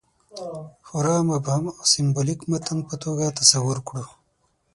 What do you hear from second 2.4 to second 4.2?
متن په توګه تصور کړو.